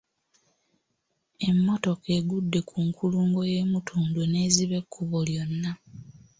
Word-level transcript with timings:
Emmotoka 1.47 2.07
egudde 2.17 2.59
ku 2.69 2.77
nkulungo 2.87 3.39
y'e 3.51 3.61
Mutundwe 3.71 4.23
n'eziba 4.27 4.75
ekkubo 4.81 5.17
lyonna. 5.29 5.71